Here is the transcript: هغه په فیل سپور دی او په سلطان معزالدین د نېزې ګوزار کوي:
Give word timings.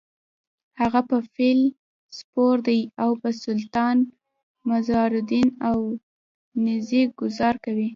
هغه 0.79 1.01
په 1.09 1.17
فیل 1.33 1.59
سپور 2.19 2.55
دی 2.67 2.81
او 3.03 3.09
په 3.21 3.29
سلطان 3.43 3.97
معزالدین 4.67 5.47
د 5.61 5.63
نېزې 6.63 7.03
ګوزار 7.19 7.55
کوي: 7.65 7.89